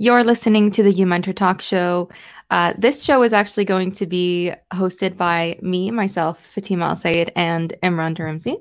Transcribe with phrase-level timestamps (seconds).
[0.00, 2.08] You're listening to the You Mentor Talk Show.
[2.52, 7.32] Uh, this show is actually going to be hosted by me, myself, Fatima Al Sayed,
[7.34, 8.58] and Imran Dharamsi.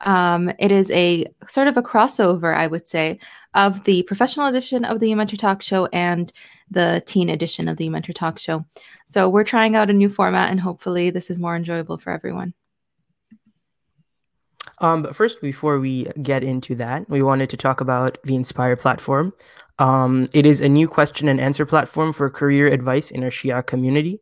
[0.00, 3.18] Um, it is a sort of a crossover, I would say,
[3.52, 6.32] of the professional edition of the You Mentor Talk Show and
[6.70, 8.64] the teen edition of the You Mentor Talk Show.
[9.04, 12.54] So we're trying out a new format, and hopefully, this is more enjoyable for everyone.
[14.80, 18.76] Um, but first, before we get into that, we wanted to talk about the Inspire
[18.76, 19.34] platform.
[19.80, 23.66] Um, it is a new question and answer platform for career advice in our Shia
[23.66, 24.20] community.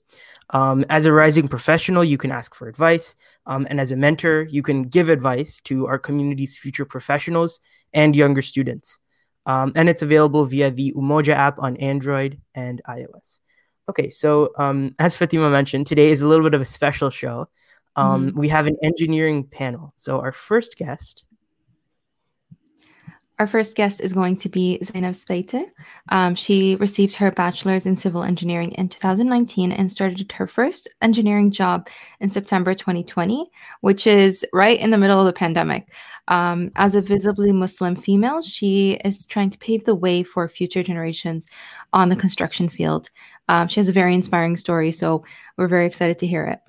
[0.50, 3.16] Um, as a rising professional, you can ask for advice.
[3.44, 7.58] Um, and as a mentor, you can give advice to our community's future professionals
[7.92, 9.00] and younger students.
[9.46, 13.40] Um, and it's available via the Umoja app on Android and iOS.
[13.88, 17.48] Okay, so um, as Fatima mentioned, today is a little bit of a special show.
[17.96, 18.38] Um, mm-hmm.
[18.38, 19.92] We have an engineering panel.
[19.96, 21.24] So our first guest.
[23.38, 25.64] Our first guest is going to be Zaynab Sbeiti.
[26.08, 31.52] Um, she received her bachelor's in civil engineering in 2019 and started her first engineering
[31.52, 33.48] job in September 2020,
[33.80, 35.86] which is right in the middle of the pandemic.
[36.26, 40.82] Um, as a visibly Muslim female, she is trying to pave the way for future
[40.82, 41.46] generations
[41.92, 43.08] on the construction field.
[43.48, 45.24] Um, she has a very inspiring story, so
[45.56, 46.60] we're very excited to hear it.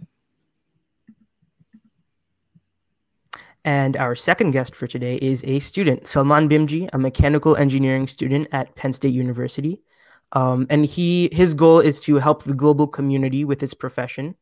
[3.70, 8.48] And our second guest for today is a student, Salmaan Bhimji, a mechanical engineering student
[8.52, 9.84] at Penn State University.
[10.32, 14.34] Um, and he his goal is to help the global community with his profession.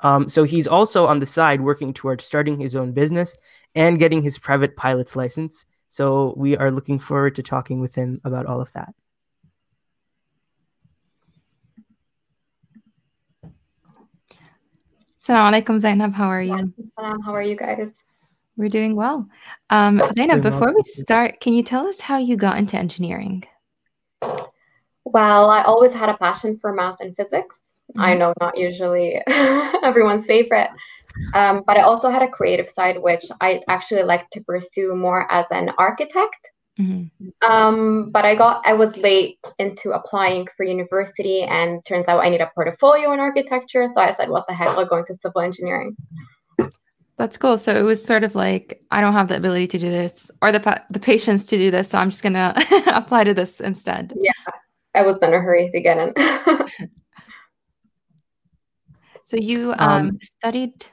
[0.00, 3.34] Um, so he's also on the side working towards starting his own business
[3.74, 5.64] and getting his private pilot's license.
[5.88, 8.92] So we are looking forward to talking with him about all of that.
[15.18, 16.12] Assalamu alaikum, Zaynab.
[16.12, 16.74] How are you?
[16.98, 17.88] How are you guys?
[18.56, 19.28] We're doing well.
[19.70, 23.44] Um, Zaynab, before we start, can you tell us how you got into engineering?
[25.04, 27.54] Well, I always had a passion for math and physics.
[27.90, 28.00] Mm-hmm.
[28.00, 30.70] I know not usually everyone's favorite.
[31.34, 35.30] Um, but I also had a creative side, which I actually like to pursue more
[35.32, 36.36] as an architect.
[36.78, 37.50] Mm-hmm.
[37.50, 42.28] Um, but I got I was late into applying for university, and turns out I
[42.28, 43.88] need a portfolio in architecture.
[43.94, 44.68] So I said, "What the heck?
[44.68, 45.96] I'll go into civil engineering."
[47.18, 47.56] That's cool.
[47.56, 50.52] So it was sort of like I don't have the ability to do this or
[50.52, 52.54] the the patience to do this, so I'm just gonna
[52.88, 54.12] apply to this instead.
[54.16, 54.32] Yeah,
[54.94, 56.12] I was in a hurry to get in.
[59.24, 60.86] so you um, um, studied.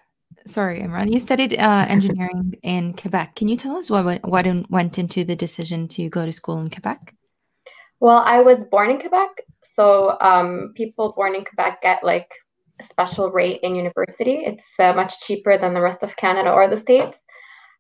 [0.45, 1.11] Sorry, Imran.
[1.11, 3.35] You studied uh, engineering in Quebec.
[3.35, 6.69] Can you tell us what what went into the decision to go to school in
[6.69, 7.15] Quebec?
[7.99, 9.29] Well, I was born in Quebec,
[9.75, 12.31] so um, people born in Quebec get like
[12.81, 14.43] special rate in university.
[14.45, 17.17] It's uh, much cheaper than the rest of Canada or the States.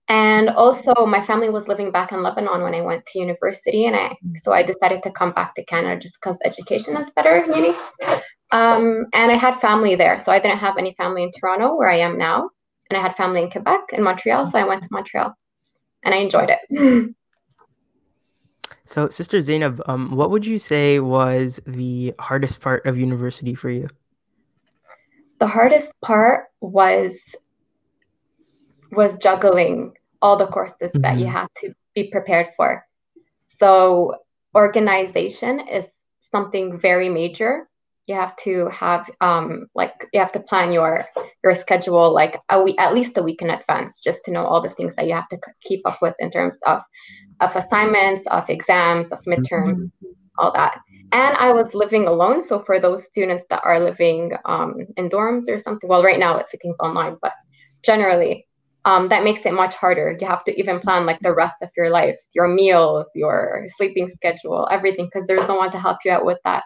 [0.09, 3.95] And also, my family was living back in Lebanon when I went to university, and
[3.95, 7.73] I so I decided to come back to Canada just because education is better uni.
[8.51, 11.89] Um, and I had family there, so I didn't have any family in Toronto where
[11.89, 12.49] I am now,
[12.89, 15.33] and I had family in Quebec and Montreal, so I went to Montreal,
[16.03, 17.15] and I enjoyed it.
[18.85, 23.69] so, Sister Zaynab, um, what would you say was the hardest part of university for
[23.69, 23.87] you?
[25.43, 27.19] The hardest part was
[28.93, 31.01] was juggling all the courses mm-hmm.
[31.01, 31.33] that you mm-hmm.
[31.59, 32.85] to be prepared for.
[33.49, 34.15] So
[34.55, 35.83] organization is
[36.31, 37.67] something very major.
[38.07, 41.05] You have to have um, like you have to plan your
[41.43, 44.61] your schedule like a week at least a week in advance just to know all
[44.61, 46.81] the things that you have to keep up with in terms of
[47.39, 50.07] of assignments, of exams, of midterms, mm-hmm.
[50.37, 50.79] all that
[51.13, 52.41] and I was living alone.
[52.41, 56.37] So for those students that are living um, in dorms or something, well, right now
[56.37, 57.33] everything's online, but
[57.83, 58.47] generally,
[58.85, 60.17] um, that makes it much harder.
[60.19, 64.09] You have to even plan like the rest of your life, your meals, your sleeping
[64.15, 66.63] schedule, everything, because there's no one to help you out with that.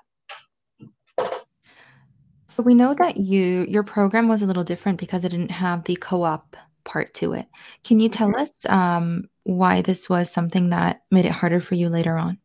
[2.58, 5.84] So we know that you your program was a little different because it didn't have
[5.84, 7.46] the co-op part to it.
[7.84, 8.42] Can you tell mm-hmm.
[8.42, 12.40] us um, why this was something that made it harder for you later on?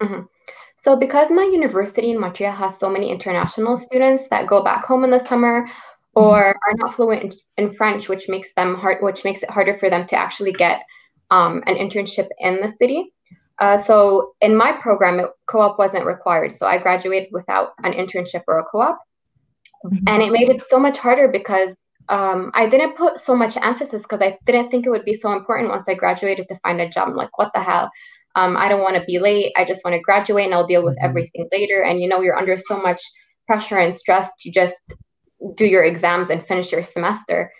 [0.00, 0.20] Mm-hmm.
[0.78, 5.02] So, because my university in Montreal has so many international students that go back home
[5.02, 6.22] in the summer mm-hmm.
[6.22, 9.76] or are not fluent in, in French, which makes them hard, which makes it harder
[9.76, 10.82] for them to actually get
[11.32, 13.12] um, an internship in the city.
[13.58, 16.52] Uh, so, in my program, it, co-op wasn't required.
[16.52, 19.00] So, I graduated without an internship or a co-op,
[19.84, 20.08] mm-hmm.
[20.08, 21.74] and it made it so much harder because
[22.08, 25.32] um, I didn't put so much emphasis because I didn't think it would be so
[25.32, 27.08] important once I graduated to find a job.
[27.08, 27.90] I'm like, what the hell?
[28.36, 29.52] um, I don't want to be late.
[29.56, 31.06] I just want to graduate and I'll deal with mm-hmm.
[31.06, 31.82] everything later.
[31.82, 33.00] And you know, you're under so much
[33.46, 34.76] pressure and stress to just
[35.56, 37.50] do your exams and finish your semester.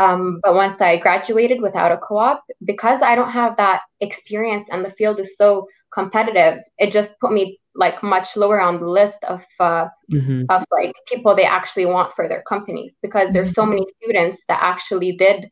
[0.00, 4.68] Um, but once I graduated without a co op, because I don't have that experience
[4.72, 8.88] and the field is so competitive, it just put me like much lower on the
[8.88, 10.44] list of uh, mm-hmm.
[10.48, 14.60] of like people they actually want for their companies because there's so many students that
[14.62, 15.48] actually did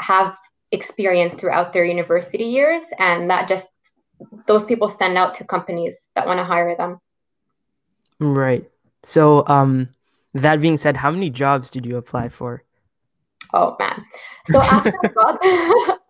[0.00, 0.36] have
[0.72, 3.66] experience throughout their university years and that just
[4.46, 6.98] those people stand out to companies that want to hire them.
[8.20, 8.68] Right.
[9.02, 9.88] So um
[10.32, 12.62] that being said how many jobs did you apply for?
[13.52, 14.04] Oh man.
[14.50, 15.42] So after I got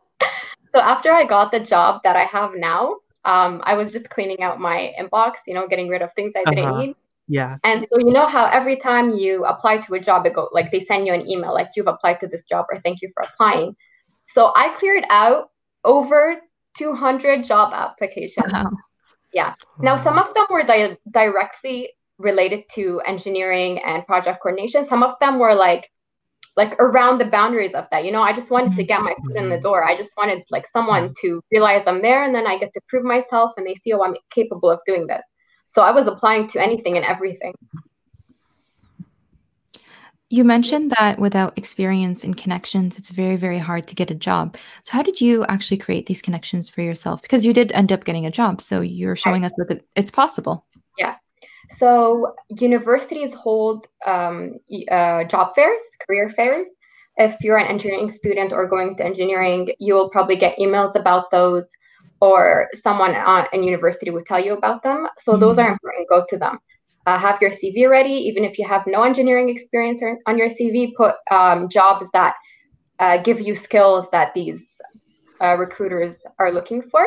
[0.74, 4.42] so after I got the job that I have now um, I was just cleaning
[4.42, 6.80] out my inbox, you know, getting rid of things I didn't uh-huh.
[6.80, 6.96] need.
[7.26, 7.56] Yeah.
[7.64, 10.70] And so you know how every time you apply to a job, it go like
[10.70, 13.22] they send you an email like you've applied to this job or thank you for
[13.22, 13.74] applying.
[14.26, 15.50] So I cleared out
[15.84, 16.36] over
[16.76, 18.52] 200 job applications.
[18.52, 18.70] Wow.
[19.32, 19.54] Yeah.
[19.80, 24.84] Now some of them were di- directly related to engineering and project coordination.
[24.84, 25.90] Some of them were like
[26.56, 28.04] like around the boundaries of that.
[28.04, 28.86] You know, I just wanted to mm-hmm.
[28.86, 29.62] get my foot in the mm-hmm.
[29.62, 29.84] door.
[29.84, 33.04] I just wanted like someone to realize I'm there and then I get to prove
[33.04, 35.22] myself and they see, oh, I'm capable of doing this.
[35.68, 37.54] So I was applying to anything and everything.
[40.30, 44.56] You mentioned that without experience and connections, it's very, very hard to get a job.
[44.82, 47.22] So, how did you actually create these connections for yourself?
[47.22, 48.60] Because you did end up getting a job.
[48.60, 50.66] So, you're showing us that it's possible.
[50.98, 51.14] Yeah.
[51.78, 54.58] So universities hold um,
[54.90, 56.68] uh, job fairs, career fairs.
[57.16, 61.30] If you're an engineering student or going to engineering, you will probably get emails about
[61.30, 61.64] those,
[62.20, 63.14] or someone
[63.52, 65.06] in university will tell you about them.
[65.18, 65.40] So mm-hmm.
[65.40, 66.08] those are important.
[66.08, 66.58] Go to them.
[67.06, 70.94] Uh, have your CV ready, even if you have no engineering experience on your CV.
[70.96, 72.34] Put um, jobs that
[72.98, 74.60] uh, give you skills that these
[75.40, 77.06] uh, recruiters are looking for.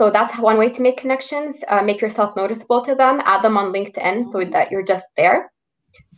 [0.00, 1.56] So that's one way to make connections.
[1.68, 3.20] Uh, make yourself noticeable to them.
[3.26, 5.52] Add them on LinkedIn so that you're just there.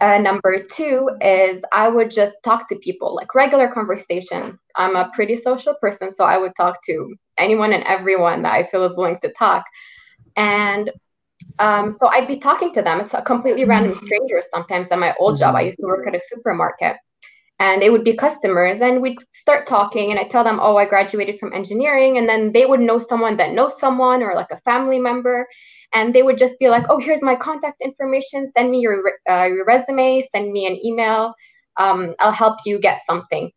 [0.00, 4.60] Uh, number two is I would just talk to people, like regular conversations.
[4.76, 8.68] I'm a pretty social person, so I would talk to anyone and everyone that I
[8.68, 9.64] feel is willing to talk.
[10.36, 10.92] And
[11.58, 13.00] um, so I'd be talking to them.
[13.00, 14.38] It's a completely random mm-hmm.
[14.54, 15.56] sometimes at my old job.
[15.56, 16.98] I used to work at a supermarket
[17.62, 20.84] and they would be customers and we'd start talking and i tell them oh i
[20.84, 24.60] graduated from engineering and then they would know someone that knows someone or like a
[24.60, 25.46] family member
[25.94, 28.96] and they would just be like oh here's my contact information send me your,
[29.30, 31.32] uh, your resume send me an email
[31.78, 33.50] um, i'll help you get something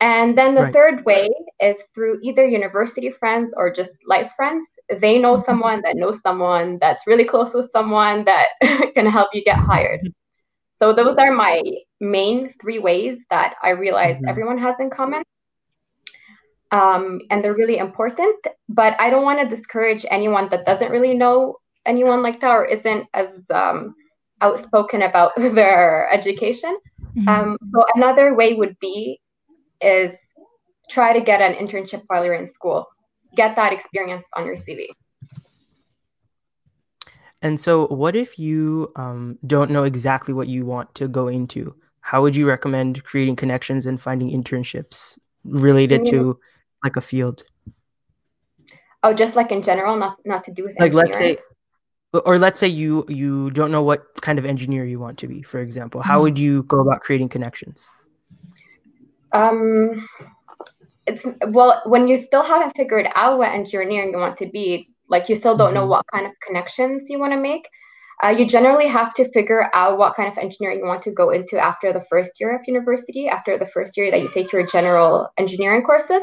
[0.00, 0.72] and then the right.
[0.72, 1.28] third way
[1.60, 4.64] is through either university friends or just life friends
[5.00, 5.44] they know mm-hmm.
[5.44, 8.46] someone that knows someone that's really close with someone that
[8.94, 10.00] can help you get hired
[10.78, 11.60] so those are my
[12.00, 14.28] main three ways that I realize mm-hmm.
[14.28, 15.22] everyone has in common.
[16.74, 18.36] Um, and they're really important,
[18.68, 22.66] but I don't want to discourage anyone that doesn't really know anyone like that or
[22.66, 23.94] isn't as um,
[24.40, 26.78] outspoken about their education.
[27.16, 27.28] Mm-hmm.
[27.28, 29.20] Um, so another way would be
[29.80, 30.12] is
[30.90, 32.86] try to get an internship while you're in school.
[33.34, 34.88] Get that experience on your CV.
[37.42, 41.74] And so, what if you um, don't know exactly what you want to go into?
[42.00, 46.16] How would you recommend creating connections and finding internships related mm-hmm.
[46.16, 46.40] to
[46.82, 47.44] like a field?
[49.02, 51.36] Oh, just like in general, not not to do with like let's say,
[52.12, 55.42] or let's say you you don't know what kind of engineer you want to be.
[55.42, 56.22] For example, how mm-hmm.
[56.22, 57.88] would you go about creating connections?
[59.32, 60.08] Um,
[61.06, 65.28] it's well when you still haven't figured out what engineering you want to be like
[65.28, 65.90] you still don't know mm-hmm.
[65.90, 67.68] what kind of connections you want to make
[68.22, 71.30] uh, you generally have to figure out what kind of engineering you want to go
[71.30, 74.66] into after the first year of university after the first year that you take your
[74.66, 76.22] general engineering courses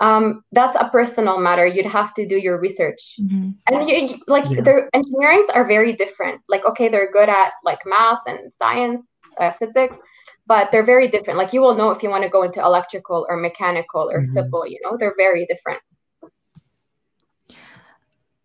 [0.00, 3.50] um, that's a personal matter you'd have to do your research mm-hmm.
[3.66, 4.60] and you, you, like yeah.
[4.60, 9.06] their engineerings are very different like okay they're good at like math and science
[9.38, 9.96] uh, physics
[10.46, 13.26] but they're very different like you will know if you want to go into electrical
[13.28, 14.34] or mechanical or mm-hmm.
[14.34, 15.80] civil you know they're very different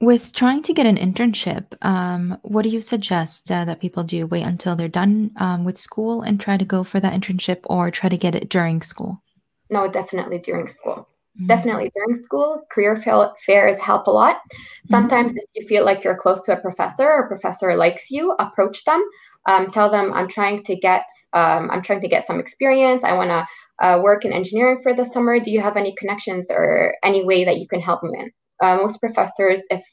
[0.02, 4.26] with trying to get an internship, um, what do you suggest uh, that people do?
[4.26, 7.92] Wait until they're done um, with school and try to go for that internship, or
[7.92, 9.22] try to get it during school?
[9.70, 11.08] No, definitely during school.
[11.38, 11.48] Mm-hmm.
[11.48, 12.64] Definitely during school.
[12.72, 13.02] Career
[13.46, 14.38] fairs help a lot.
[14.38, 14.90] Mm-hmm.
[14.90, 15.40] Sometimes, mm-hmm.
[15.54, 18.84] if you feel like you're close to a professor or a professor likes you, approach
[18.86, 19.04] them.
[19.48, 23.04] Um, tell them I'm trying to get um, I'm trying to get some experience.
[23.04, 23.48] I want to
[23.86, 25.40] uh, work in engineering for the summer.
[25.40, 28.32] Do you have any connections or any way that you can help me in?
[28.62, 29.84] Uh, most professors, if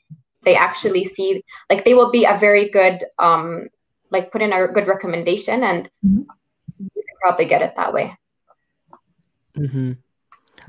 [0.45, 3.69] they actually see, like, they will be a very good, um,
[4.11, 6.23] like, put in a good recommendation, and mm-hmm.
[6.79, 8.17] you can probably get it that way.
[9.57, 9.93] Mm-hmm.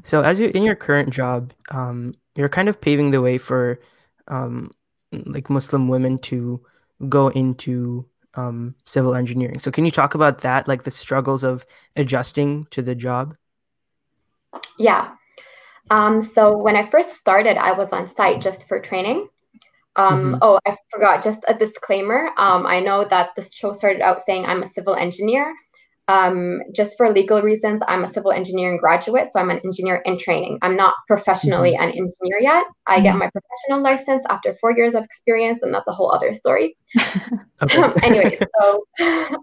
[0.04, 3.80] So, as you in your current job, um, you're kind of paving the way for,
[4.28, 4.72] um,
[5.12, 6.66] like, Muslim women to
[7.08, 9.60] go into um, civil engineering.
[9.60, 13.36] So, can you talk about that, like the struggles of adjusting to the job?
[14.80, 15.12] Yeah.
[15.90, 19.28] Um, so when I first started, I was on site just for training.
[19.96, 20.36] Um, mm-hmm.
[20.42, 21.24] Oh, I forgot.
[21.24, 22.30] Just a disclaimer.
[22.38, 25.54] Um, I know that this show started out saying I'm a civil engineer.
[26.10, 30.18] Um, just for legal reasons, I'm a civil engineering graduate, so I'm an engineer in
[30.18, 30.58] training.
[30.62, 31.84] I'm not professionally mm-hmm.
[31.84, 32.64] an engineer yet.
[32.88, 33.04] I mm-hmm.
[33.04, 36.78] get my professional license after four years of experience, and that's a whole other story.
[38.04, 38.86] anyway, so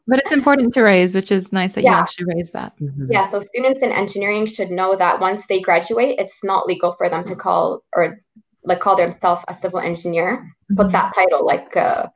[0.06, 1.90] but it's important to raise, which is nice that yeah.
[1.90, 2.72] you actually raise that.
[2.80, 3.12] Mm-hmm.
[3.12, 7.10] Yeah, so students in engineering should know that once they graduate, it's not legal for
[7.10, 8.20] them to call or
[8.64, 10.92] like call themselves a civil engineer, put mm-hmm.
[10.92, 11.76] that title like.
[11.76, 12.06] Uh,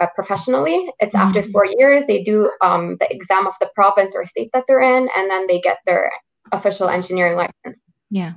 [0.00, 0.90] uh, professionally.
[1.00, 1.26] It's mm-hmm.
[1.26, 4.82] after four years, they do um, the exam of the province or state that they're
[4.82, 6.10] in, and then they get their
[6.52, 7.80] official engineering license.
[8.10, 8.32] Yeah.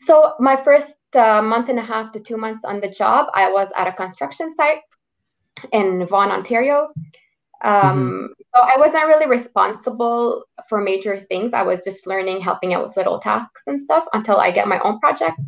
[0.00, 3.50] So, my first uh, month and a half to two months on the job, I
[3.50, 4.80] was at a construction site
[5.72, 6.88] in Vaughan, Ontario.
[7.64, 8.26] Um, mm-hmm.
[8.54, 11.52] So, I wasn't really responsible for major things.
[11.52, 14.78] I was just learning, helping out with little tasks and stuff until I get my
[14.80, 15.40] own project.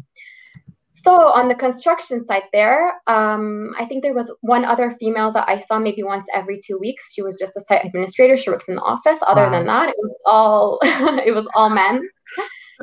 [1.02, 5.48] So on the construction site there, um, I think there was one other female that
[5.48, 7.12] I saw maybe once every two weeks.
[7.12, 8.36] She was just a site administrator.
[8.36, 9.18] She worked in the office.
[9.26, 9.50] Other wow.
[9.50, 12.08] than that, it was all it was all men.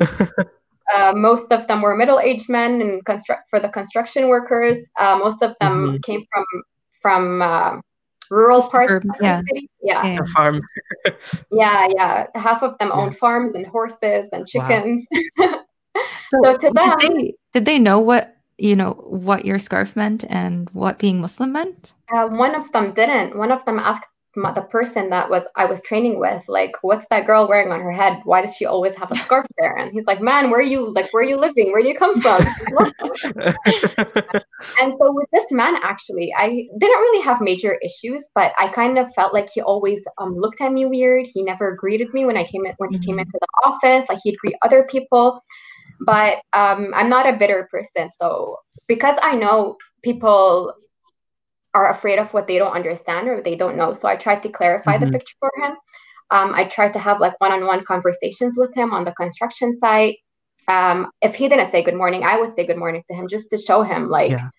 [0.94, 4.78] uh, most of them were middle-aged men and construct for the construction workers.
[4.98, 5.96] Uh, most of them mm-hmm.
[5.98, 6.44] came from
[7.00, 7.76] from uh,
[8.30, 9.42] rural parts of yeah.
[9.46, 9.70] city.
[9.82, 10.18] Yeah, yeah.
[10.34, 10.60] farm.
[11.52, 12.26] yeah, yeah.
[12.34, 12.94] Half of them yeah.
[12.94, 15.06] owned farms and horses and chickens.
[15.36, 15.62] Wow.
[16.28, 19.96] So, so to them, did they, did they know what you know what your scarf
[19.96, 21.92] meant and what being Muslim meant?
[22.12, 23.36] Uh, one of them didn't.
[23.36, 24.06] One of them asked
[24.54, 27.92] the person that was I was training with, like, what's that girl wearing on her
[27.92, 28.20] head?
[28.24, 29.76] Why does she always have a scarf there?
[29.76, 30.92] And he's like, man, where are you?
[30.92, 31.72] Like, where are you living?
[31.72, 32.42] Where do you come from?
[34.80, 38.98] and so with this man, actually, I didn't really have major issues, but I kind
[38.98, 41.26] of felt like he always um, looked at me weird.
[41.32, 43.20] He never greeted me when I came in, when he came mm-hmm.
[43.20, 44.08] into the office.
[44.08, 45.42] Like he'd greet other people
[46.00, 50.72] but um, i'm not a bitter person so because i know people
[51.74, 54.48] are afraid of what they don't understand or they don't know so i tried to
[54.48, 55.06] clarify mm-hmm.
[55.06, 55.72] the picture for him
[56.30, 60.18] um, i tried to have like one-on-one conversations with him on the construction site
[60.68, 63.50] um, if he didn't say good morning i would say good morning to him just
[63.50, 64.50] to show him like yeah.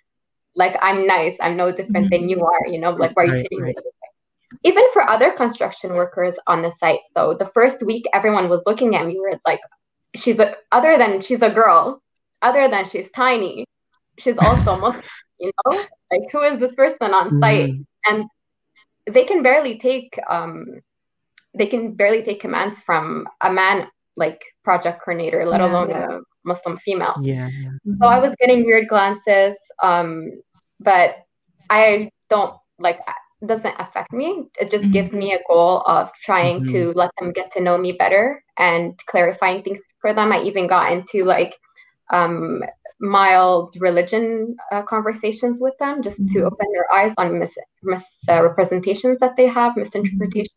[0.55, 2.21] like i'm nice i'm no different mm-hmm.
[2.21, 3.75] than you are you know like why are you treating right.
[3.75, 3.83] me
[4.63, 8.95] even for other construction workers on the site so the first week everyone was looking
[8.95, 9.59] at me weird like
[10.15, 12.01] she's a other than she's a girl,
[12.41, 13.65] other than she's tiny,
[14.17, 15.03] she's also Muslim,
[15.39, 15.83] you know?
[16.11, 17.71] Like who is this person on site?
[17.71, 17.85] Mm.
[18.07, 18.25] And
[19.05, 20.65] they can barely take um
[21.57, 26.17] they can barely take commands from a man like project coordinator, let yeah, alone yeah.
[26.17, 27.15] a Muslim female.
[27.21, 27.71] Yeah, yeah.
[27.99, 29.55] So I was getting weird glances.
[29.81, 30.41] Um,
[30.79, 31.25] but
[31.69, 32.99] I don't like
[33.45, 34.45] doesn't affect me.
[34.59, 34.93] It just mm-hmm.
[34.93, 36.73] gives me a goal of trying mm-hmm.
[36.73, 40.31] to let them get to know me better and clarifying things for them.
[40.31, 41.55] I even got into like
[42.11, 42.63] um,
[42.99, 46.39] mild religion uh, conversations with them just mm-hmm.
[46.39, 47.39] to open their eyes on
[47.83, 50.55] misrepresentations mis- uh, that they have, misinterpretations.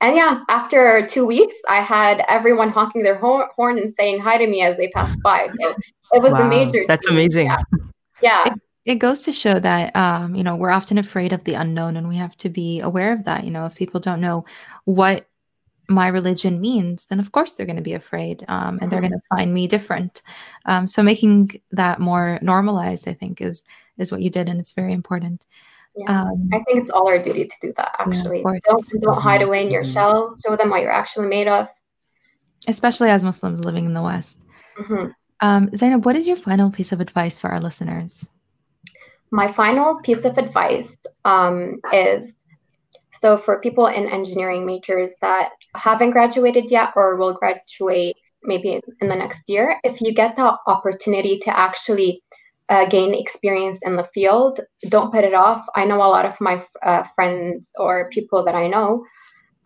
[0.00, 4.46] And yeah, after two weeks, I had everyone honking their horn and saying hi to
[4.46, 5.48] me as they passed by.
[5.60, 5.74] So
[6.12, 6.42] it was wow.
[6.42, 6.84] a major.
[6.86, 7.46] That's amazing.
[7.46, 7.62] Yeah.
[8.22, 8.54] yeah
[8.86, 12.08] it goes to show that um, you know we're often afraid of the unknown and
[12.08, 14.44] we have to be aware of that you know if people don't know
[14.84, 15.26] what
[15.88, 19.10] my religion means then of course they're going to be afraid um, and they're mm-hmm.
[19.10, 20.22] going to find me different
[20.64, 23.64] um, so making that more normalized i think is
[23.98, 25.46] is what you did and it's very important
[25.96, 26.22] yeah.
[26.22, 29.42] Um, i think it's all our duty to do that actually yeah, don't don't hide
[29.42, 29.92] away in your mm-hmm.
[29.92, 31.68] shell show them what you're actually made of
[32.68, 34.46] especially as muslims living in the west
[34.78, 35.08] mm-hmm.
[35.40, 38.28] um, zaynab what is your final piece of advice for our listeners
[39.30, 40.88] my final piece of advice
[41.24, 42.30] um, is
[43.20, 49.08] so for people in engineering majors that haven't graduated yet or will graduate maybe in
[49.08, 52.22] the next year, if you get the opportunity to actually
[52.68, 55.64] uh, gain experience in the field, don't put it off.
[55.74, 59.04] I know a lot of my uh, friends or people that I know,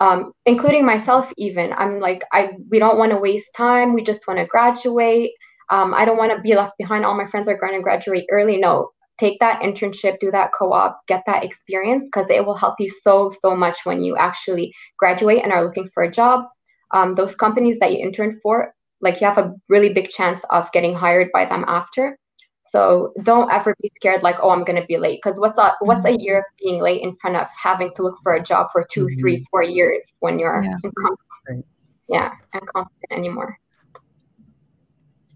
[0.00, 1.72] um, including myself, even.
[1.72, 3.94] I'm like, I we don't want to waste time.
[3.94, 5.32] We just want to graduate.
[5.70, 7.04] Um, I don't want to be left behind.
[7.04, 8.56] All my friends are going to graduate early.
[8.56, 8.90] No,
[9.20, 12.88] take that internship, do that co op, get that experience because it will help you
[12.88, 16.44] so, so much when you actually graduate and are looking for a job.
[16.92, 20.72] Um, those companies that you intern for, like you have a really big chance of
[20.72, 22.18] getting hired by them after.
[22.64, 25.20] So don't ever be scared, like, oh, I'm going to be late.
[25.22, 28.16] Because what's a what's a year of being late in front of having to look
[28.22, 29.18] for a job for 2 mm-hmm.
[29.18, 30.76] three, four years when you're yeah.
[30.84, 31.66] incompetent?
[32.08, 33.58] Yeah, incompetent anymore.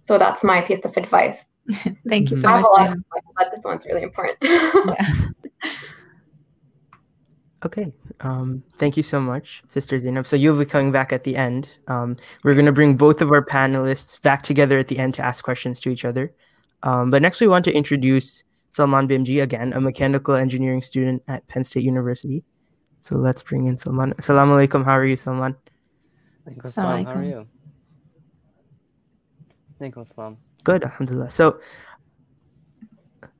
[0.07, 1.38] So that's my piece of advice.
[2.09, 2.66] Thank you so much.
[3.37, 4.38] But this one's really important.
[4.42, 5.06] yeah.
[7.64, 7.94] Okay.
[8.21, 10.26] Um, thank you so much, Sister Zaynab.
[10.26, 11.71] So you'll be coming back at the end.
[11.88, 15.25] Um, we're going to bring both of our panelists back together at the end to
[15.25, 16.33] ask questions to each other.
[16.83, 21.47] Um, but next, we want to introduce Salmaan Bhimji, again, a mechanical engineering student at
[21.49, 22.44] Penn State University.
[23.00, 24.14] So let's bring in Salmaan.
[24.16, 24.85] Assalamu alaikum.
[24.85, 25.56] How are you, Salmaan?
[26.47, 27.47] Assalamu How are you?
[29.80, 31.30] Alaikum Good, alhamdulillah.
[31.30, 31.61] So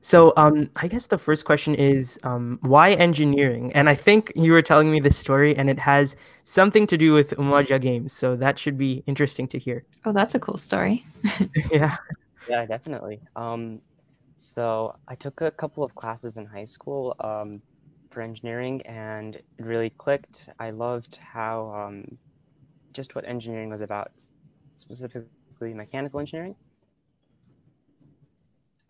[0.05, 3.73] so um, I guess the first question is um, why engineering?
[3.73, 7.11] And I think you were telling me this story, and it has something to do
[7.11, 8.13] with Umoja games.
[8.13, 9.83] So that should be interesting to hear.
[10.05, 11.03] Oh, that's a cool story.
[11.71, 11.97] yeah.
[12.47, 13.19] Yeah, definitely.
[13.35, 13.81] Um,
[14.35, 17.63] so I took a couple of classes in high school um,
[18.11, 20.49] for engineering, and it really clicked.
[20.59, 22.05] I loved how um,
[22.93, 24.11] just what engineering was about,
[24.75, 26.55] specifically mechanical engineering.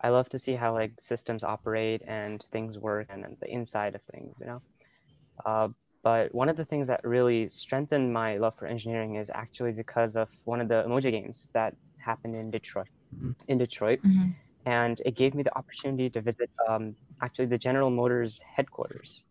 [0.06, 3.96] I love to see how like systems operate and things work and, and the inside
[3.96, 4.60] of things, you know.
[5.44, 5.68] Uh,
[6.04, 10.14] but one of the things that really strengthened my love for engineering is actually because
[10.14, 12.86] of one of the Umoja games that happened in Detroit.
[13.16, 13.32] Mm-hmm.
[13.48, 14.30] In Detroit, mm-hmm.
[14.64, 19.24] and it gave me the opportunity to visit um, actually the General Motors headquarters.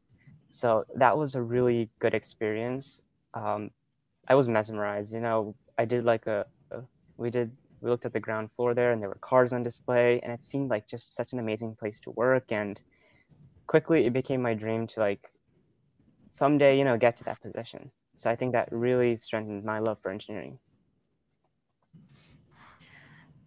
[0.49, 3.01] So that was a really good experience.
[3.33, 3.71] Um,
[4.27, 5.13] I was mesmerized.
[5.13, 6.81] You know, I did like a, a
[7.15, 7.49] we did
[7.85, 10.43] we looked at the ground floor there and there were cars on display and it
[10.43, 12.51] seemed like just such an amazing place to work.
[12.51, 12.81] And
[13.67, 15.21] quickly it became my dream to like
[16.31, 17.91] someday you know get to that position.
[18.17, 20.57] So i think that really strengthened my love for engineering.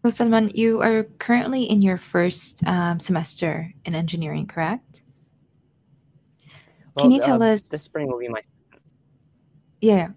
[0.04, 5.02] Well salmaan you are currently in your first um, semester in engineering correct?
[6.95, 8.40] Well, can you tell uh, us this spring will be my
[9.80, 10.09] yeah.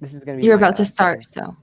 [0.00, 1.56] This is going to be you're about to start so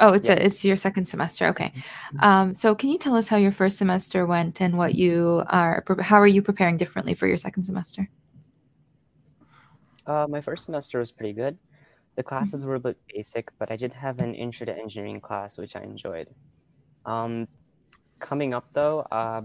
[0.00, 0.38] Oh, it's yes.
[0.38, 1.46] a, it's your second semester.
[1.48, 1.72] Okay.
[1.74, 2.24] Mm-hmm.
[2.24, 5.84] Um, so can you tell us how your first semester went and what you are
[6.00, 8.08] how are you preparing differently for your second semester?
[10.06, 11.56] Uh, my first semester was pretty good.
[12.16, 12.70] The classes mm-hmm.
[12.70, 15.82] were a bit basic, but I did have an intro to engineering class, which I
[15.82, 16.28] enjoyed.
[17.04, 17.46] Um,
[18.18, 19.42] coming up though, uh,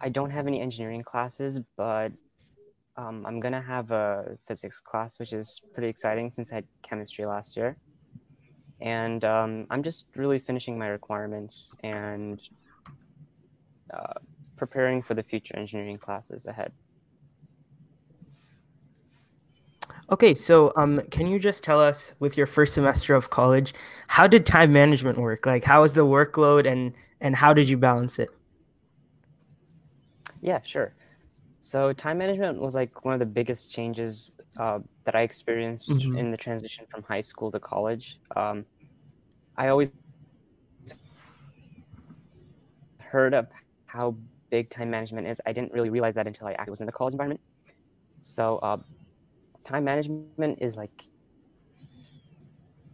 [0.00, 2.10] I don't have any engineering classes, but
[2.96, 7.26] um, I'm gonna have a physics class, which is pretty exciting since I had chemistry
[7.26, 7.76] last year
[8.80, 12.40] and um, I'm just really finishing my requirements and
[13.92, 14.14] uh,
[14.56, 16.72] preparing for the future engineering classes ahead.
[20.10, 23.74] Okay, so um, can you just tell us, with your first semester of college,
[24.06, 25.44] how did time management work?
[25.44, 28.30] Like, how was the workload, and and how did you balance it?
[30.40, 30.94] Yeah, sure.
[31.60, 36.16] So time management was like one of the biggest changes uh, that I experienced mm-hmm.
[36.16, 38.18] in the transition from high school to college.
[38.36, 38.64] Um,
[39.56, 39.92] I always
[43.00, 43.46] heard of
[43.86, 44.16] how
[44.50, 45.40] big time management is.
[45.46, 47.40] I didn't really realize that until I was in the college environment.
[48.20, 48.78] So uh,
[49.64, 50.92] time management is like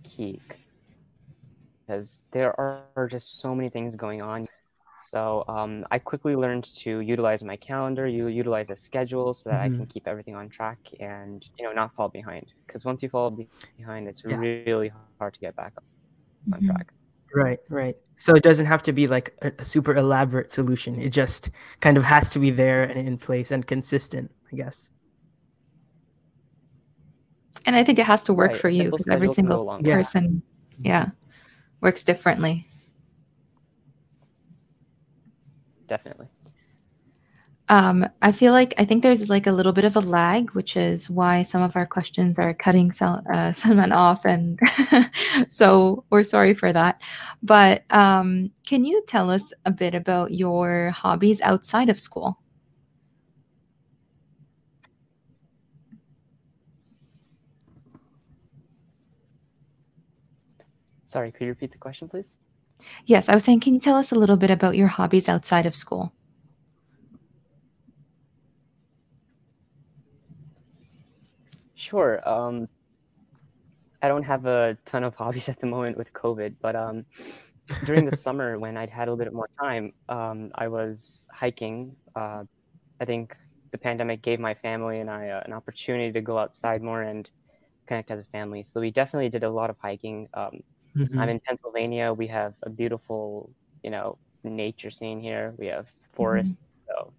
[0.05, 0.41] key
[1.87, 4.47] because there are just so many things going on.
[5.07, 9.57] So um, I quickly learned to utilize my calendar, you utilize a schedule so that
[9.57, 9.75] mm-hmm.
[9.75, 12.53] I can keep everything on track and you know not fall behind.
[12.67, 13.31] Because once you fall
[13.79, 14.37] behind, it's yeah.
[14.37, 15.73] really hard to get back
[16.53, 16.71] on mm-hmm.
[16.71, 16.93] track.
[17.35, 17.97] Right, right.
[18.17, 21.01] So it doesn't have to be like a, a, super elaborate solution.
[21.01, 24.93] It just kind of has to be there and in place and consistent, I guess.
[27.67, 28.61] And I think it has to work right.
[28.61, 30.43] for you because every single person,
[30.79, 31.07] yeah.
[31.07, 31.11] yeah,
[31.81, 32.69] works differently.
[35.87, 36.27] Definitely.
[37.69, 40.77] Um, I feel like I think there's like a little bit of a lag, which
[40.77, 42.93] is why some of our questions are cutting uh,
[43.53, 44.59] Salmaan off, and
[45.49, 47.01] so we're sorry for that.
[47.43, 52.39] But um, can you tell us a bit about your hobbies outside of school?
[61.07, 62.37] Sorry, could you repeat the question, please?
[63.07, 65.67] Yes, I was saying, can you tell us a little bit about your hobbies outside
[65.67, 66.15] of school?
[71.75, 72.27] Sure.
[72.29, 72.69] Um,
[74.03, 77.05] I don't have a ton of hobbies at the moment with COVID, but um,
[77.85, 81.97] during the summer when I'd had a little bit more time, um, I was hiking.
[82.15, 82.45] Uh,
[83.01, 83.37] I think
[83.73, 87.29] the pandemic gave my family and I uh, an opportunity to go outside more and
[87.87, 88.63] connect as a family.
[88.63, 90.29] So we definitely did a lot of hiking.
[90.35, 90.61] Um,
[90.97, 91.19] mm-hmm.
[91.19, 92.13] I'm in Pennsylvania.
[92.13, 93.51] We have a beautiful,
[93.83, 95.55] you know, nature scene here.
[95.59, 96.17] We have mm-hmm.
[96.17, 97.05] forests, mm-hmm.
[97.05, 97.13] so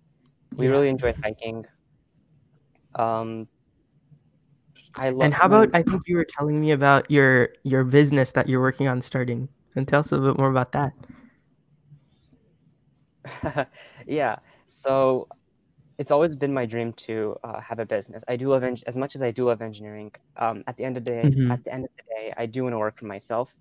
[0.57, 0.71] we yeah.
[0.71, 1.65] really enjoy hiking.
[2.95, 3.47] Um,
[4.97, 5.25] I love.
[5.25, 8.61] And how about I think you were telling me about your your business that you're
[8.61, 10.93] working on starting, and tell us a bit more about that.
[14.07, 14.37] yeah.
[14.65, 15.27] So
[15.97, 18.23] it's always been my dream to uh, have a business.
[18.27, 20.11] I do love en- as much as I do love engineering.
[20.37, 21.51] Um, at the end of the day, mm-hmm.
[21.51, 23.55] at the end of the day, I do want to work for myself.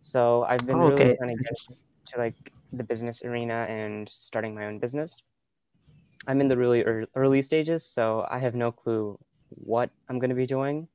[0.00, 1.16] So I've been oh, really okay.
[1.16, 1.56] trying to get
[2.06, 2.34] to like
[2.72, 5.22] the business arena and starting my own business.
[6.26, 6.82] I'm in the really
[7.14, 10.88] early stages, so I have no clue what I'm going to be doing.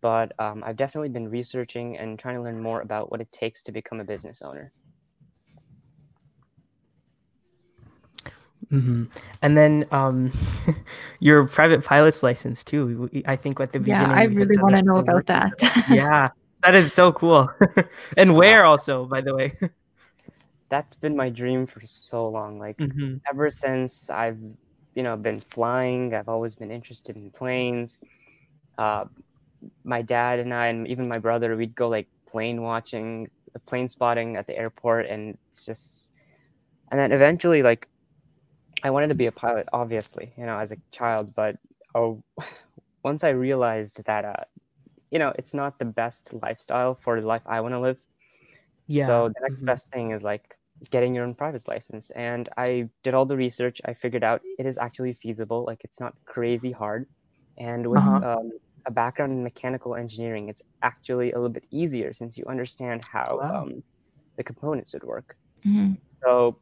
[0.00, 3.62] But um, I've definitely been researching and trying to learn more about what it takes
[3.64, 4.72] to become a business owner.
[8.70, 9.04] Mm-hmm.
[9.42, 10.32] And then um,
[11.20, 13.10] your private pilot's license too.
[13.26, 14.08] I think at the beginning.
[14.08, 15.52] Yeah, I really want to know about that.
[15.90, 16.30] yeah,
[16.62, 17.48] that is so cool.
[18.16, 19.58] and where also, by the way.
[20.68, 22.58] That's been my dream for so long.
[22.58, 23.16] Like mm-hmm.
[23.28, 24.38] ever since I've,
[24.94, 28.00] you know, been flying, I've always been interested in planes.
[28.78, 29.04] Uh,
[29.84, 33.28] my dad and I, and even my brother, we'd go like plane watching,
[33.66, 36.08] plane spotting at the airport, and it's just.
[36.90, 37.88] And then eventually, like
[38.82, 41.56] I wanted to be a pilot, obviously, you know, as a child, but
[41.94, 42.22] oh,
[43.02, 44.44] once I realized that, uh,
[45.12, 47.98] you know, it's not the best lifestyle for the life I want to live.
[48.88, 49.06] Yeah.
[49.06, 49.66] So the next mm-hmm.
[49.66, 50.56] best thing is like
[50.90, 52.10] getting your own private license.
[52.12, 53.80] And I did all the research.
[53.84, 55.64] I figured out it is actually feasible.
[55.64, 57.06] Like it's not crazy hard.
[57.58, 58.38] And with uh-huh.
[58.38, 58.52] um,
[58.86, 63.38] a background in mechanical engineering, it's actually a little bit easier since you understand how
[63.40, 63.62] wow.
[63.62, 63.82] um,
[64.36, 65.36] the components would work.
[65.66, 65.92] Mm-hmm.
[66.22, 66.56] So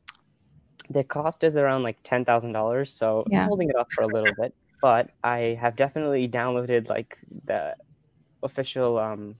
[0.90, 3.42] the cost is around like ten thousand dollars, so yeah.
[3.42, 4.52] I'm holding it up for a little bit.
[4.82, 7.76] But I have definitely downloaded like the
[8.42, 9.36] official um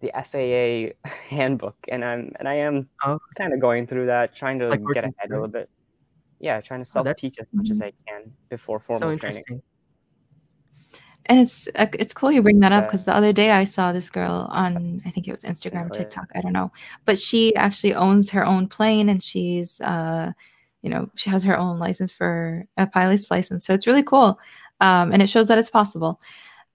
[0.00, 3.18] the FAA handbook, and I'm and I am oh.
[3.36, 5.36] kind of going through that, trying to like, get ahead through.
[5.36, 5.70] a little bit.
[6.38, 9.62] Yeah, trying to self teach oh, as much as I can before formal so training.
[11.26, 13.92] And it's uh, it's cool you bring that up because the other day I saw
[13.92, 16.72] this girl on I think it was Instagram, oh, TikTok, I don't know,
[17.04, 20.32] but she actually owns her own plane and she's uh
[20.82, 24.40] you know she has her own license for a pilot's license, so it's really cool,
[24.80, 26.20] um, and it shows that it's possible.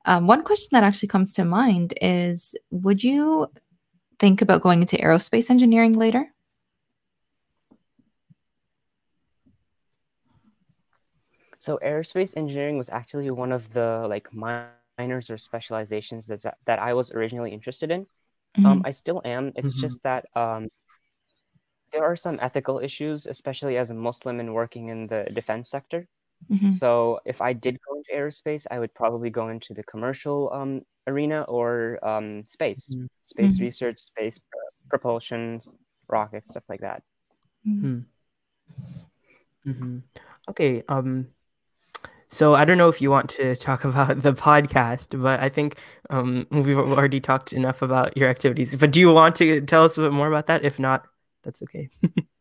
[0.06, 3.48] Um, one question that actually comes to mind is: Would you
[4.20, 6.32] think about going into aerospace engineering later?
[11.58, 16.94] So aerospace engineering was actually one of the like minors or specializations that that I
[16.94, 18.02] was originally interested in.
[18.56, 18.66] Mm-hmm.
[18.66, 19.52] Um, I still am.
[19.56, 19.82] It's mm-hmm.
[19.82, 20.70] just that um,
[21.92, 26.08] there are some ethical issues, especially as a Muslim and working in the defense sector.
[26.52, 26.72] Mm-hmm.
[26.72, 30.82] So if I did go into aerospace, I would probably go into the commercial um,
[31.08, 33.06] arena or um, space, mm-hmm.
[33.24, 33.64] space mm-hmm.
[33.64, 34.58] research, space pr-
[34.90, 35.62] propulsion,
[36.08, 37.04] rockets, stuff like that.
[37.68, 38.00] Mm-hmm.
[40.50, 40.84] Okay.
[40.88, 41.28] Um,
[42.28, 45.78] so I don't know if you want to talk about the podcast, but I think
[46.10, 48.76] um, we've already talked enough about your activities.
[48.76, 50.66] But do you want to tell us a bit more about that?
[50.66, 51.08] If not,
[51.44, 51.90] that's okay.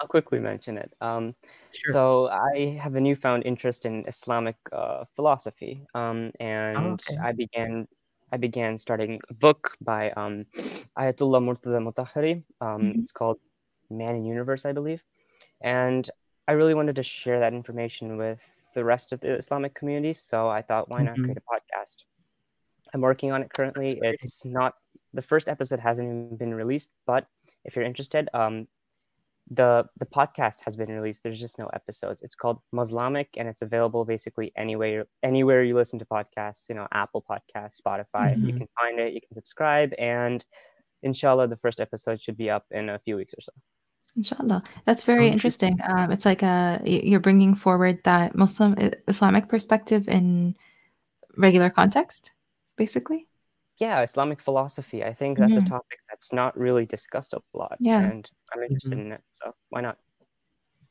[0.00, 0.92] I'll quickly mention it.
[1.00, 1.34] Um,
[1.72, 1.92] sure.
[1.92, 7.16] So I have a newfound interest in Islamic uh, philosophy, um, and oh, okay.
[7.20, 7.88] I began
[8.30, 10.46] I began starting a book by um,
[10.96, 12.44] Ayatollah Murtada Mutahhari.
[12.60, 13.00] Um, mm-hmm.
[13.00, 13.38] It's called
[13.90, 15.02] Man in Universe, I believe,
[15.60, 16.08] and
[16.46, 18.42] I really wanted to share that information with
[18.74, 20.14] the rest of the Islamic community.
[20.14, 21.24] So I thought, why not mm-hmm.
[21.24, 22.04] create a podcast?
[22.94, 23.98] I'm working on it currently.
[24.00, 24.74] It's not
[25.12, 27.26] the first episode hasn't even been released, but
[27.64, 28.66] if you're interested, um,
[29.50, 31.22] the the podcast has been released.
[31.22, 32.22] There's just no episodes.
[32.22, 36.68] It's called Muslamic, and it's available basically anywhere anywhere you listen to podcasts.
[36.68, 38.34] You know, Apple Podcasts, Spotify.
[38.34, 38.46] Mm-hmm.
[38.46, 39.14] You can find it.
[39.14, 40.44] You can subscribe, and
[41.02, 43.52] inshallah, the first episode should be up in a few weeks or so.
[44.16, 45.72] Inshallah, that's very so interesting.
[45.72, 45.96] interesting.
[45.98, 50.56] Um, it's like a you're bringing forward that Muslim Islamic perspective in
[51.36, 52.32] regular context,
[52.76, 53.28] basically
[53.78, 55.04] yeah, Islamic philosophy.
[55.04, 55.66] I think that's mm-hmm.
[55.66, 57.76] a topic that's not really discussed a lot.
[57.80, 58.00] Yeah.
[58.00, 59.00] And I'm interested mm-hmm.
[59.00, 59.22] in it.
[59.34, 59.98] So why not?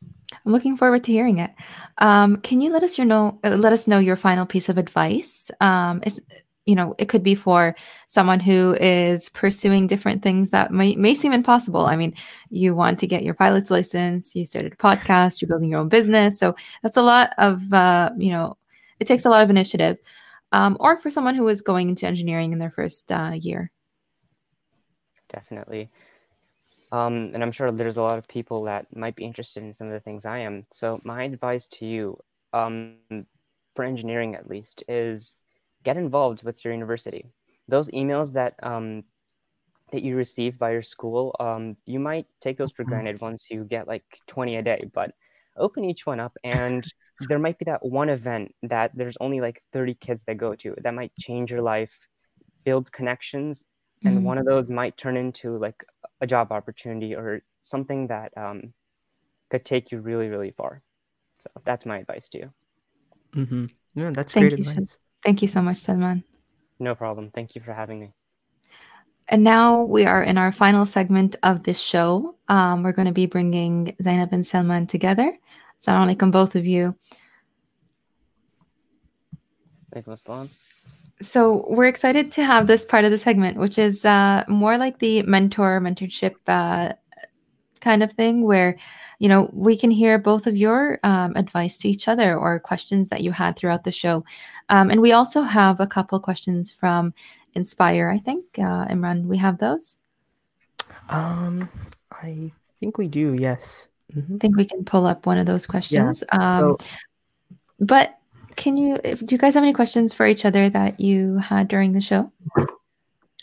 [0.01, 1.51] I'm looking forward to hearing it.
[1.97, 4.77] Um, can you let us your know uh, let us know your final piece of
[4.77, 5.49] advice?
[5.61, 6.21] Um, is
[6.67, 7.75] you know, it could be for
[8.07, 11.85] someone who is pursuing different things that may, may seem impossible.
[11.85, 12.13] I mean,
[12.49, 15.87] you want to get your pilot's license, you started a podcast, you're building your own
[15.87, 16.37] business.
[16.37, 18.57] So that's a lot of, uh, you know,
[18.99, 19.97] it takes a lot of initiative
[20.51, 23.71] um, or for someone who is going into engineering in their first uh, year.
[25.29, 25.89] Definitely.
[26.91, 29.87] Um, and I'm sure there's a lot of people that might be interested in some
[29.87, 30.65] of the things I am.
[30.71, 32.17] So my advice to you,
[32.53, 32.95] um,
[33.75, 35.37] for engineering at least, is
[35.83, 37.25] get involved with your university.
[37.67, 39.03] Those emails that um,
[39.91, 42.91] that you receive by your school, um, you might take those for mm-hmm.
[42.91, 45.11] granted once you get like 20 a day, but
[45.57, 46.85] open each one up and
[47.27, 50.75] there might be that one event that there's only like 30 kids that go to
[50.83, 51.97] that might change your life
[52.63, 53.63] build connections
[54.03, 54.25] and mm-hmm.
[54.25, 55.85] one of those might turn into like
[56.21, 58.73] a job opportunity or something that um,
[59.49, 60.81] could take you really really far
[61.39, 62.53] so that's my advice to you
[63.35, 63.65] mm-hmm.
[63.95, 66.23] yeah that's thank great you, advice thank you so much salmaan
[66.79, 68.13] no problem thank you for having me
[69.29, 72.35] and now we are in our final segment of this show.
[72.47, 75.37] Um, we're going to be bringing Zaynab and Salmaan together.
[75.81, 76.95] Assalamu alaikum, both of you.
[81.21, 84.99] So we're excited to have this part of the segment, which is uh, more like
[84.99, 86.93] the mentor mentorship uh,
[87.81, 88.77] kind of thing, where
[89.19, 93.09] you know we can hear both of your um, advice to each other or questions
[93.09, 94.23] that you had throughout the show,
[94.69, 97.13] um, and we also have a couple questions from
[97.55, 98.09] Inspire.
[98.09, 99.99] I think uh, Imran, we have those.
[101.09, 101.67] Um,
[102.11, 103.35] I think we do.
[103.39, 103.89] Yes.
[104.13, 104.35] Mm-hmm.
[104.35, 106.23] I think we can pull up one of those questions.
[106.31, 106.57] Yeah.
[106.59, 106.85] Um, so-
[107.79, 108.16] but
[108.57, 111.93] can you do you guys have any questions for each other that you had during
[111.93, 112.31] the show?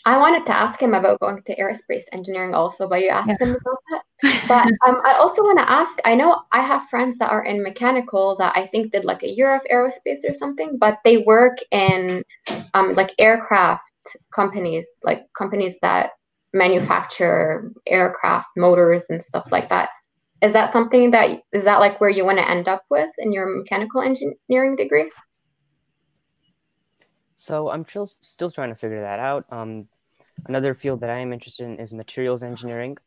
[0.07, 3.47] I wanted to ask him about going to aerospace engineering also but you asked yeah.
[3.47, 4.03] him about that.
[4.47, 7.63] But um, i also want to ask i know i have friends that are in
[7.63, 11.57] mechanical that i think did like a year of aerospace or something but they work
[11.71, 12.23] in
[12.73, 13.81] um, like aircraft
[14.33, 16.11] companies like companies that
[16.53, 19.89] manufacture aircraft motors and stuff like that
[20.41, 23.31] is that something that is that like where you want to end up with in
[23.31, 25.09] your mechanical engineering degree?
[27.35, 29.45] So i'm still still trying to figure that out.
[29.51, 29.87] Um,
[30.45, 32.97] another field that i am interested in is materials engineering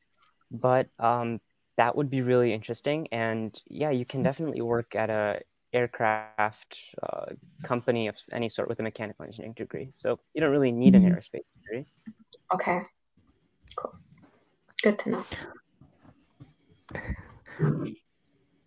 [0.50, 1.40] but um,
[1.76, 3.08] that would be really interesting.
[3.12, 5.40] And yeah you can definitely work at a
[5.74, 7.26] aircraft uh,
[7.62, 9.90] company of any sort with a mechanical engineering degree.
[9.94, 11.12] So you don't really need an mm-hmm.
[11.12, 11.86] aerospace degree.
[12.54, 12.80] Okay.
[13.76, 13.94] Cool.
[14.82, 15.24] Good to know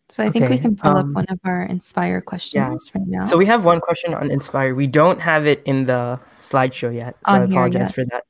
[0.10, 3.00] so I think we can pull um, up one of our Inspire questions yeah.
[3.00, 3.24] right now.
[3.24, 4.76] So we have one question on Inspire.
[4.76, 7.92] We don't have it in the slideshow yet, so on I apologize here, yes.
[7.96, 8.24] for that.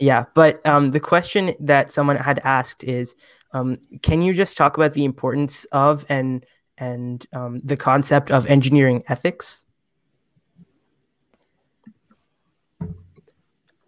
[0.00, 3.16] Yeah, but um, the question that someone had asked is,
[3.52, 6.44] um, can you just talk about the importance of and
[6.76, 9.64] and um, the concept of engineering ethics?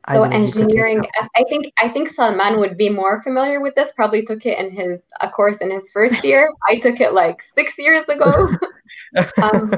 [0.09, 1.05] So engineering,
[1.37, 3.93] I think I think Salmaan would be more familiar with this.
[3.93, 6.51] Probably took it in his a course in his first year.
[6.69, 8.49] I took it like six years ago.
[9.43, 9.75] um,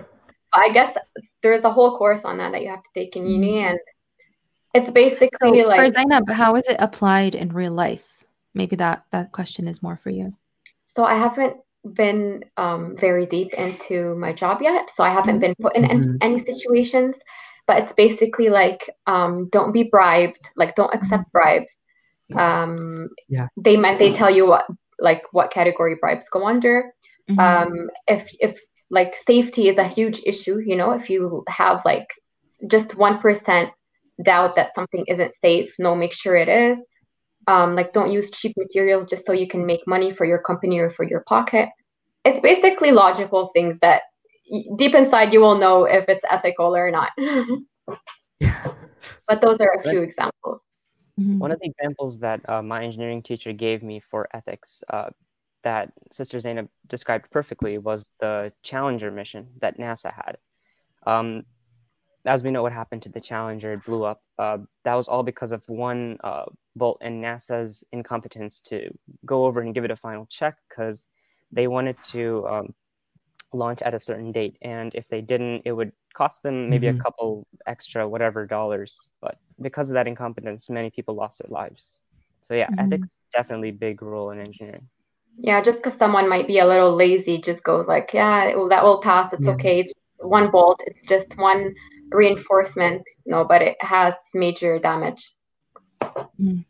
[0.53, 0.97] I guess
[1.43, 3.71] there's a whole course on that that you have to take in uni, mm-hmm.
[3.71, 3.79] and
[4.75, 8.25] it's basically so like for Zaynab, how is it applied in real life?
[8.55, 10.35] Maybe that that question is more for you.
[10.95, 11.57] So I haven't
[11.95, 16.17] been um, very deep into my job yet, so I haven't been put in mm-hmm.
[16.23, 17.17] any, any situations
[17.73, 21.75] but it's basically like um, don't be bribed like don't accept bribes.
[22.35, 23.49] Um, yeah.
[23.57, 24.67] they meant they tell you what
[24.99, 26.93] like what category bribes go under.
[27.31, 27.39] Mm-hmm.
[27.39, 28.59] um, if if
[28.91, 32.09] like safety is a huge issue you know if you have like
[32.67, 33.71] just 1%
[34.25, 36.79] doubt that something isn't safe no make sure it is.
[37.47, 40.79] Um, like don't use cheap materials just so you can make money for your company
[40.79, 41.71] or for your pocket.
[42.25, 44.03] It's basically logical things that
[44.77, 47.11] deep inside you will know if it's ethical or not.
[48.41, 48.67] yeah.
[49.27, 50.61] But those are a few examples.
[51.19, 51.39] Mm-hmm.
[51.39, 55.11] One of the examples that uh, my engineering teacher gave me for ethics uh,
[55.63, 60.39] that Sister Zaynab described perfectly was the Challenger mission that NASA had.
[61.07, 61.45] Um,
[62.25, 64.23] as we know what happened to the Challenger, it blew up.
[64.39, 66.45] Uh, that was all because of one uh,
[66.77, 68.91] bolt and NASA's incompetence to
[69.27, 71.05] go over and give it a final check because
[71.51, 72.75] they wanted to um,
[73.53, 77.01] launch at a certain date and if they didn't it would cost them maybe mm-hmm.
[77.01, 81.99] a couple extra whatever dollars but because of that incompetence many people lost their lives
[82.43, 82.93] so yeah mm-hmm.
[82.93, 84.87] ethics definitely big role in engineering
[85.39, 88.83] yeah just because someone might be a little lazy just goes like yeah well, that
[88.83, 89.53] will pass it's yeah.
[89.53, 91.75] okay it's one bolt it's just one
[92.11, 95.35] reinforcement no but it has major damage
[96.41, 96.65] mm.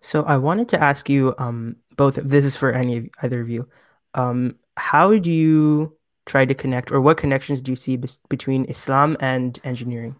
[0.00, 3.68] so i wanted to ask you um both this is for any either of you
[4.14, 8.64] um how do you try to connect, or what connections do you see be- between
[8.66, 10.16] Islam and engineering?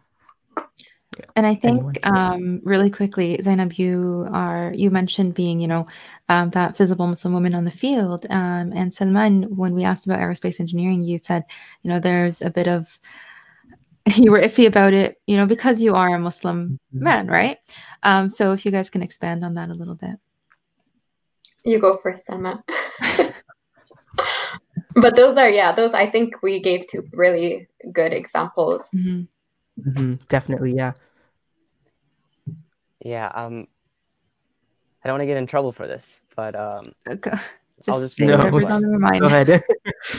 [1.34, 5.86] And I think um, really quickly, Zaynab, you are you mentioned being, you know,
[6.28, 8.26] um, that visible Muslim woman on the field.
[8.30, 11.44] Um, and Salmaan, when we asked about aerospace engineering, you said,
[11.82, 13.00] you know, there's a bit of
[14.16, 17.04] you were iffy about it, you know, because you are a Muslim mm-hmm.
[17.04, 17.58] man, right?
[18.02, 20.16] Um, so if you guys can expand on that a little bit.
[21.64, 22.62] You go first, Salmaan.
[24.94, 29.22] but those are yeah those i think we gave two really good examples mm-hmm.
[29.88, 30.14] Mm-hmm.
[30.28, 30.92] definitely yeah
[33.04, 33.66] yeah um
[35.04, 37.30] i don't want to get in trouble for this but um okay.
[37.76, 39.20] just, I'll just say no, on your mind.
[39.20, 39.62] Go ahead.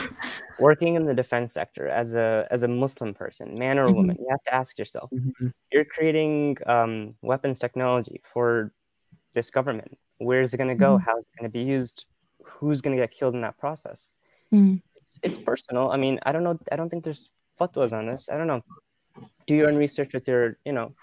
[0.60, 3.96] working in the defense sector as a as a muslim person man or mm-hmm.
[3.96, 5.48] woman you have to ask yourself mm-hmm.
[5.72, 8.72] you're creating um, weapons technology for
[9.34, 11.04] this government where is it going to go mm-hmm.
[11.04, 12.04] how is it going to be used
[12.50, 14.12] who's going to get killed in that process
[14.52, 14.82] Mm.
[14.96, 15.90] It's, it's personal.
[15.90, 16.58] I mean, I don't know.
[16.70, 18.28] I don't think there's fatwas on this.
[18.30, 18.62] I don't know.
[19.46, 20.94] Do your own research with your, you know,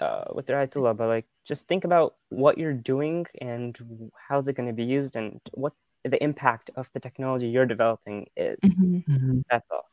[0.00, 4.54] uh, with your ayatollah, but like just think about what you're doing and how's it
[4.54, 5.72] going to be used and what
[6.04, 8.58] the impact of the technology you're developing is.
[8.64, 9.12] Mm-hmm.
[9.12, 9.40] mm-hmm.
[9.50, 9.86] That's all.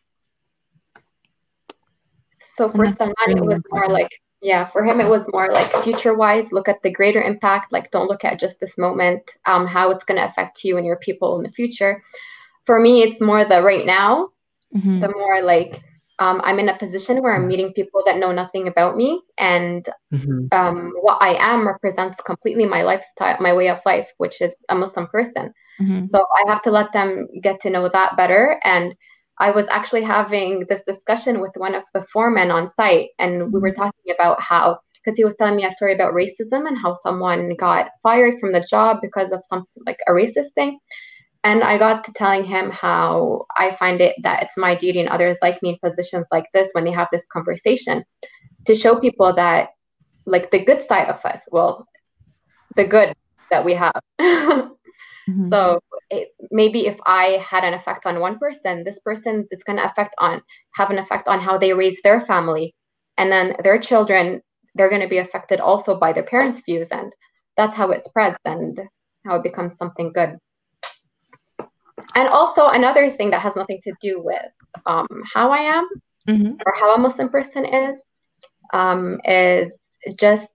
[2.55, 6.15] So for Salmaan, it was more like, yeah, for him, it was more like future
[6.15, 7.71] wise, look at the greater impact.
[7.71, 10.85] Like, don't look at just this moment, um, how it's going to affect you and
[10.85, 12.03] your people in the future.
[12.65, 14.29] For me, it's more the right now,
[14.75, 14.99] mm-hmm.
[14.99, 15.83] the more like,
[16.19, 19.87] um, I'm in a position where I'm meeting people that know nothing about me, and
[20.13, 20.47] mm-hmm.
[20.51, 24.75] um, what I am represents completely my lifestyle, my way of life, which is a
[24.75, 25.53] Muslim person.
[25.79, 26.05] Mm-hmm.
[26.05, 28.59] So I have to let them get to know that better.
[28.63, 28.95] And
[29.41, 33.59] I was actually having this discussion with one of the foremen on site, and we
[33.59, 33.81] were mm-hmm.
[33.81, 37.55] talking about how because he was telling me a story about racism and how someone
[37.55, 40.77] got fired from the job because of something like a racist thing.
[41.43, 45.09] And I got to telling him how I find it that it's my duty and
[45.09, 48.03] others like me in positions like this when they have this conversation
[48.65, 49.69] to show people that,
[50.27, 51.87] like, the good side of us, well,
[52.75, 53.15] the good
[53.49, 53.99] that we have.
[55.31, 55.51] mm-hmm.
[55.51, 59.77] So it, maybe if I had an effect on one person, this person is going
[59.77, 60.41] to affect on
[60.75, 62.75] have an effect on how they raise their family,
[63.17, 64.41] and then their children
[64.75, 67.11] they're going to be affected also by their parents' views, and
[67.57, 68.79] that's how it spreads and
[69.25, 70.37] how it becomes something good
[72.15, 74.51] and also another thing that has nothing to do with
[74.85, 75.89] um, how I am
[76.27, 76.53] mm-hmm.
[76.65, 77.95] or how a Muslim person is
[78.73, 79.71] um, is
[80.17, 80.49] just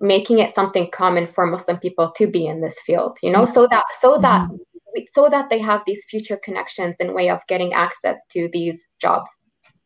[0.00, 3.18] making it something common for Muslim people to be in this field.
[3.22, 3.54] You know, mm-hmm.
[3.54, 5.02] so that so that mm-hmm.
[5.12, 9.30] so that they have these future connections and way of getting access to these jobs.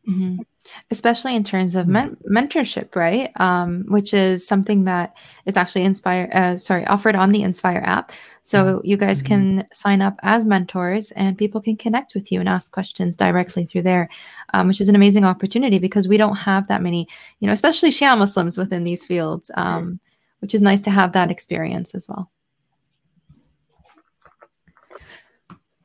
[0.07, 0.41] Mm-hmm
[0.89, 3.31] especially in terms of men- mentorship, right?
[3.39, 8.11] Um, which is something that is actually inspire, uh, sorry, offered on the Inspire app.
[8.43, 8.87] So mm-hmm.
[8.87, 9.67] you guys can mm-hmm.
[9.71, 13.83] sign up as mentors, and people can connect with you and ask questions directly through
[13.83, 14.09] there,
[14.53, 17.07] um, which is an amazing opportunity because we don't have that many,
[17.39, 19.99] you know, especially Shia Muslims within these fields, um,
[20.39, 22.31] which is nice to have that experience as well.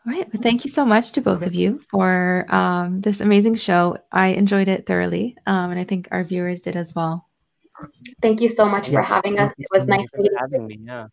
[0.06, 0.32] All right.
[0.32, 3.98] Well, thank you so much to both of you for um, this amazing show.
[4.12, 7.26] I enjoyed it thoroughly, um, and I think our viewers did as well.
[8.22, 9.52] Thank you so much yes, for having us.
[9.58, 10.78] It was so nice meeting having me.
[10.80, 11.08] Yeah.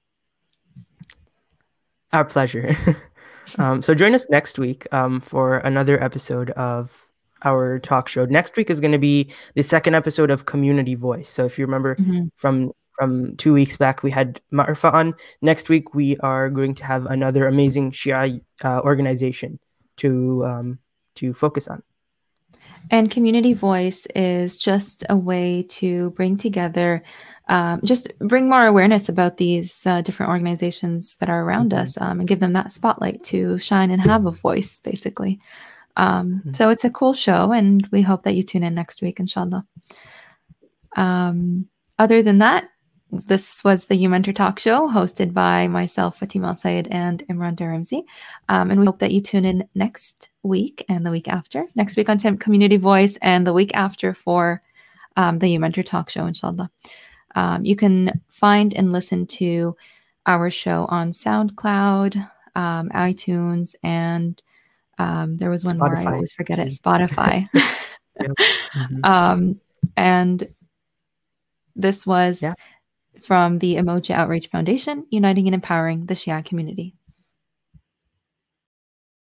[2.11, 2.75] Our pleasure.
[3.57, 7.09] um, so join us next week um, for another episode of
[7.43, 8.25] our talk show.
[8.25, 11.29] Next week is going to be the second episode of Community Voice.
[11.29, 12.27] So if you remember mm-hmm.
[12.35, 15.13] from from two weeks back, we had Marfa on.
[15.41, 19.59] Next week, we are going to have another amazing Shia uh, organization
[19.97, 20.79] to um,
[21.15, 21.83] to focus on.
[22.91, 27.03] And community voice is just a way to bring together,
[27.47, 31.81] um, just bring more awareness about these uh, different organizations that are around mm-hmm.
[31.81, 35.39] us um, and give them that spotlight to shine and have a voice, basically.
[35.95, 36.53] Um, mm-hmm.
[36.53, 39.65] So it's a cool show, and we hope that you tune in next week, inshallah.
[40.95, 41.67] Um,
[41.99, 42.69] other than that,
[43.13, 47.55] this was the You Mentor Talk Show hosted by myself, Fatima Al Sayed, and Imran
[47.55, 48.03] Darimzi.
[48.49, 51.67] Um, and we hope that you tune in next week and the week after.
[51.75, 54.63] Next week on Community Voice and the week after for
[55.15, 56.71] um, the You Mentor Talk Show, inshallah.
[57.35, 59.75] Um, you can find and listen to
[60.25, 62.15] our show on SoundCloud,
[62.55, 64.41] um, iTunes, and
[64.97, 66.03] um, there was one Spotify.
[66.03, 67.47] more, I always forget it Spotify.
[68.19, 68.99] mm-hmm.
[69.03, 69.59] Um,
[69.97, 70.47] and
[71.75, 72.41] this was.
[72.41, 72.53] Yeah
[73.23, 76.95] from the Umoja Outreach Foundation, uniting and empowering the Shia community.